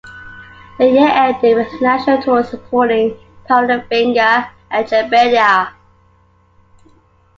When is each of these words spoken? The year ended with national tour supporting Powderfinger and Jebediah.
The 0.79 0.89
year 0.89 1.07
ended 1.09 1.57
with 1.57 1.79
national 1.79 2.23
tour 2.23 2.43
supporting 2.43 3.15
Powderfinger 3.47 4.49
and 4.71 4.87
Jebediah. 4.87 5.73